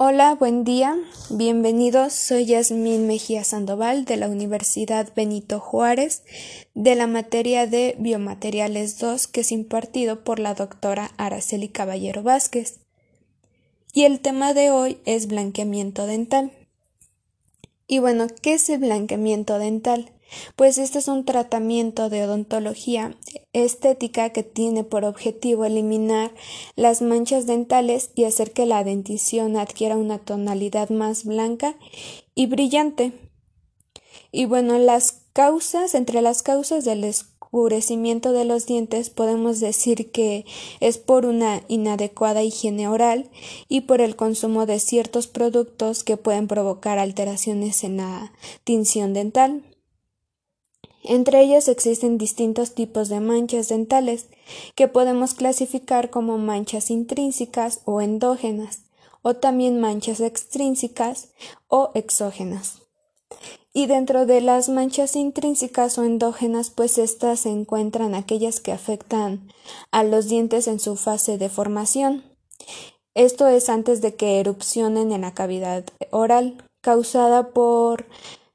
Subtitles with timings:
[0.00, 0.96] Hola, buen día,
[1.28, 2.12] bienvenidos.
[2.12, 6.22] Soy Yasmín Mejía Sandoval de la Universidad Benito Juárez
[6.72, 12.78] de la materia de Biomateriales 2 que es impartido por la doctora Araceli Caballero Vázquez.
[13.92, 16.52] Y el tema de hoy es blanqueamiento dental.
[17.88, 20.12] Y bueno, ¿qué es el blanqueamiento dental?
[20.56, 23.16] Pues este es un tratamiento de odontología
[23.52, 26.32] estética que tiene por objetivo eliminar
[26.76, 31.76] las manchas dentales y hacer que la dentición adquiera una tonalidad más blanca
[32.34, 33.12] y brillante.
[34.30, 40.44] Y bueno, las causas, entre las causas del oscurecimiento de los dientes podemos decir que
[40.80, 43.30] es por una inadecuada higiene oral
[43.68, 48.32] y por el consumo de ciertos productos que pueden provocar alteraciones en la
[48.64, 49.62] tinción dental.
[51.08, 54.26] Entre ellas existen distintos tipos de manchas dentales
[54.74, 58.82] que podemos clasificar como manchas intrínsecas o endógenas
[59.22, 61.30] o también manchas extrínsecas
[61.66, 62.82] o exógenas.
[63.72, 69.50] Y dentro de las manchas intrínsecas o endógenas, pues estas se encuentran aquellas que afectan
[69.90, 72.22] a los dientes en su fase de formación.
[73.14, 78.04] Esto es antes de que erupcionen en la cavidad oral, causada por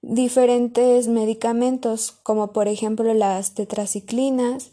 [0.04, 4.72] diferentes medicamentos, como por ejemplo las tetraciclinas,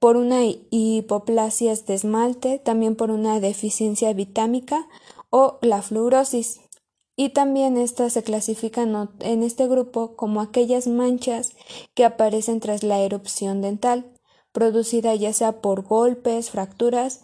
[0.00, 4.88] por una hipoplasia de esmalte, también por una deficiencia vitámica
[5.30, 6.60] o la fluorosis.
[7.14, 11.52] Y también estas se clasifican en este grupo como aquellas manchas
[11.94, 14.10] que aparecen tras la erupción dental,
[14.50, 17.20] producida ya sea por golpes, fracturas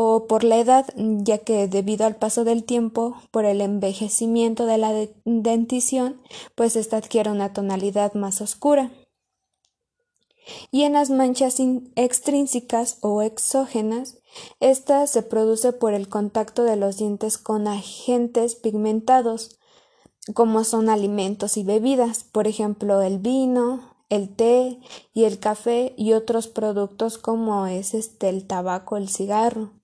[0.00, 4.78] o por la edad, ya que debido al paso del tiempo, por el envejecimiento de
[4.78, 4.92] la
[5.24, 6.22] dentición,
[6.54, 8.92] pues esta adquiere una tonalidad más oscura.
[10.70, 11.56] Y en las manchas
[11.96, 14.18] extrínsecas o exógenas,
[14.60, 19.58] esta se produce por el contacto de los dientes con agentes pigmentados,
[20.32, 24.78] como son alimentos y bebidas, por ejemplo el vino, el té
[25.12, 29.77] y el café y otros productos como es este el tabaco, el cigarro.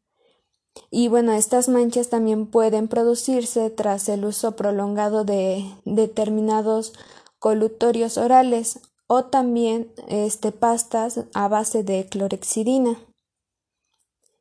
[0.90, 6.92] Y bueno, estas manchas también pueden producirse tras el uso prolongado de determinados
[7.38, 12.98] colutorios orales o también este, pastas a base de clorexidina.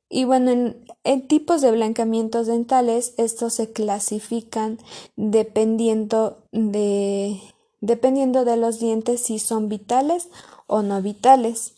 [0.09, 4.77] Y bueno, en, tipos de blancamientos dentales, estos se clasifican
[5.15, 7.41] dependiendo de,
[7.81, 10.29] dependiendo de los dientes si son vitales
[10.67, 11.73] o no vitales.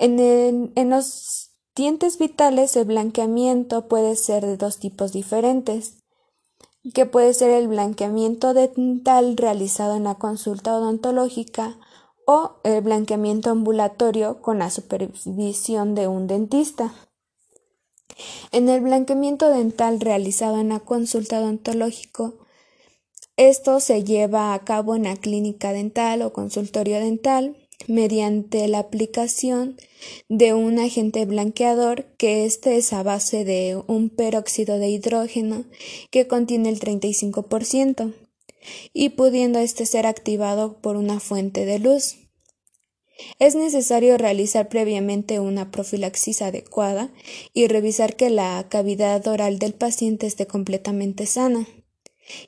[0.00, 1.47] En, en los
[1.78, 5.94] dientes vitales el blanqueamiento puede ser de dos tipos diferentes,
[6.92, 11.78] que puede ser el blanqueamiento dental realizado en la consulta odontológica
[12.26, 16.92] o el blanqueamiento ambulatorio con la supervisión de un dentista.
[18.50, 22.34] En el blanqueamiento dental realizado en la consulta odontológico,
[23.36, 29.76] esto se lleva a cabo en la clínica dental o consultorio dental mediante la aplicación
[30.28, 35.64] de un agente blanqueador que este es a base de un peróxido de hidrógeno
[36.10, 38.14] que contiene el 35%
[38.92, 42.16] y pudiendo este ser activado por una fuente de luz.
[43.40, 47.10] Es necesario realizar previamente una profilaxis adecuada
[47.52, 51.66] y revisar que la cavidad oral del paciente esté completamente sana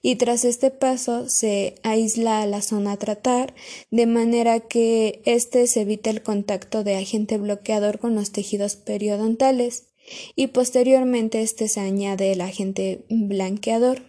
[0.03, 3.55] y tras este paso se aísla la zona a tratar
[3.91, 9.89] de manera que éste se evite el contacto de agente bloqueador con los tejidos periodontales
[10.35, 14.03] y posteriormente este se añade el agente blanqueador.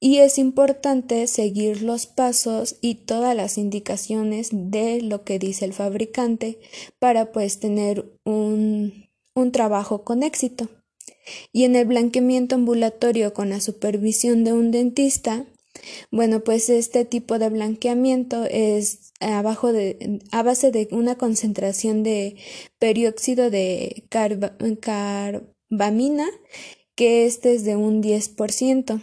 [0.00, 5.72] Y es importante seguir los pasos y todas las indicaciones de lo que dice el
[5.72, 6.58] fabricante
[6.98, 10.68] para pues tener un, un trabajo con éxito.
[11.52, 15.46] Y en el blanqueamiento ambulatorio con la supervisión de un dentista,
[16.10, 22.36] bueno, pues este tipo de blanqueamiento es abajo de, a base de una concentración de
[22.78, 24.04] perióxido de
[24.80, 26.26] carbamina,
[26.94, 29.02] que este es de un 10%.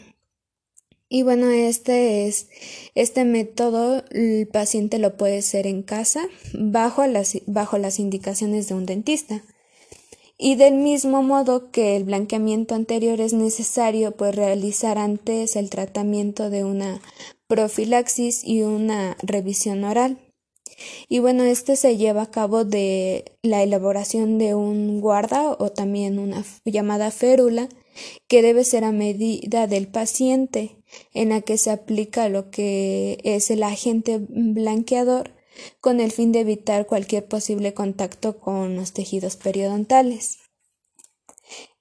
[1.10, 2.48] Y bueno, este es
[2.96, 8.76] este método el paciente lo puede hacer en casa bajo las, bajo las indicaciones de
[8.76, 9.44] un dentista
[10.44, 16.50] y del mismo modo que el blanqueamiento anterior es necesario pues realizar antes el tratamiento
[16.50, 17.00] de una
[17.46, 20.18] profilaxis y una revisión oral.
[21.08, 26.18] Y bueno, este se lleva a cabo de la elaboración de un guarda o también
[26.18, 27.70] una llamada férula
[28.28, 30.72] que debe ser a medida del paciente
[31.14, 35.36] en la que se aplica lo que es el agente blanqueador
[35.80, 40.40] con el fin de evitar cualquier posible contacto con los tejidos periodontales.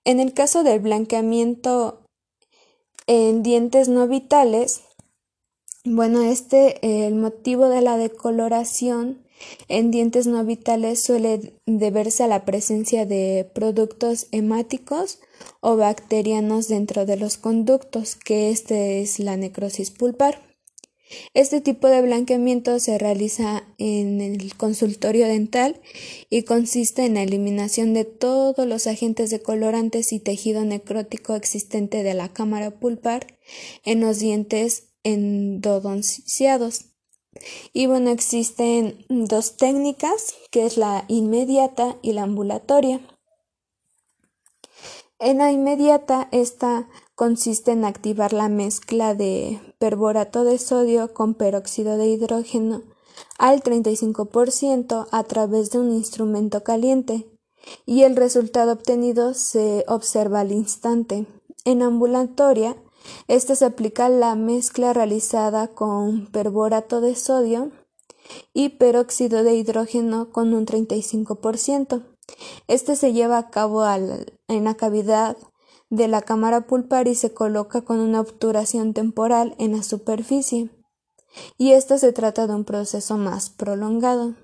[0.05, 2.05] En el caso del blanqueamiento
[3.07, 4.83] En dientes no vitales,
[5.85, 9.25] bueno, este, el motivo de la decoloración
[9.69, 15.21] en dientes no vitales suele deberse a la presencia de productos hemáticos
[15.61, 20.50] o bacterianos dentro de los conductos, que este es la necrosis pulpar.
[21.35, 25.81] Este tipo de blanqueamiento se realiza en el consultorio dental
[26.29, 32.15] y consiste en la eliminación de todos los agentes decolorantes y tejido necrótico existente de
[32.15, 33.39] la cámara pulpar
[33.85, 36.87] en los dientes endodonciados.
[37.73, 43.01] Y bueno, existen dos técnicas, que es la inmediata y la ambulatoria.
[45.19, 51.97] En la inmediata, esta consiste en activar la mezcla de perborato de sodio con peróxido
[51.97, 52.83] de hidrógeno
[53.39, 57.27] al 35% a través de un instrumento caliente
[57.87, 61.27] y el resultado obtenido se observa al instante.
[61.65, 62.77] En ambulatoria,
[63.27, 67.73] esta se aplica la mezcla realizada con perborato de sodio
[68.53, 72.05] y peróxido de hidrógeno con un 35%.
[72.69, 75.39] Este se lleva a cabo en la cavidad
[75.91, 80.71] de la cámara pulpar y se coloca con una obturación temporal en la superficie.
[81.59, 84.35] Y esto se trata de un proceso más prolongado.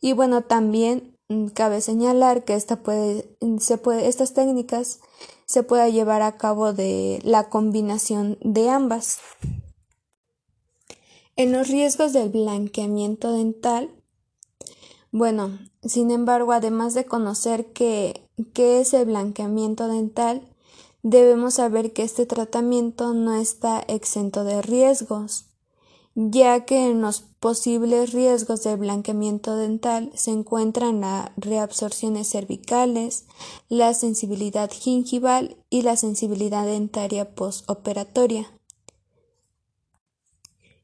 [0.00, 5.00] Y bueno, también mm, cabe señalar que esta puede, se puede, estas técnicas
[5.46, 9.18] se puede llevar a cabo de la combinación de ambas.
[11.36, 13.99] En los riesgos del blanqueamiento dental,
[15.12, 20.48] bueno, sin embargo, además de conocer qué, es el blanqueamiento dental,
[21.02, 25.46] debemos saber que este tratamiento no está exento de riesgos,
[26.14, 33.24] ya que en los posibles riesgos del blanqueamiento dental se encuentran las reabsorciones cervicales,
[33.68, 38.59] la sensibilidad gingival y la sensibilidad dentaria postoperatoria.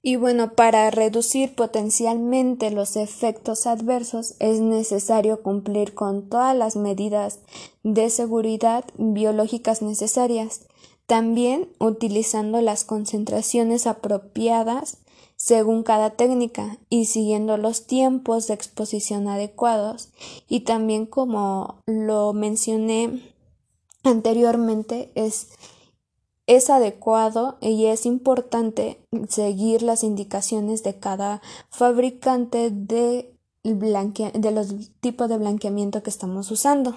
[0.08, 7.40] Y bueno, para reducir potencialmente los efectos adversos es necesario cumplir con todas las medidas
[7.82, 10.60] de seguridad biológicas necesarias,
[11.08, 14.98] también utilizando las concentraciones apropiadas
[15.34, 20.10] según cada técnica y siguiendo los tiempos de exposición adecuados.
[20.48, 23.34] Y también como lo mencioné
[24.04, 25.48] anteriormente es
[26.46, 33.34] es adecuado y es importante seguir las indicaciones de cada fabricante de,
[33.64, 36.96] de los tipos de blanqueamiento que estamos usando.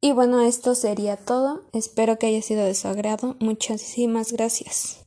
[0.00, 1.62] Y bueno, esto sería todo.
[1.72, 3.36] Espero que haya sido de su agrado.
[3.40, 5.05] Muchísimas gracias.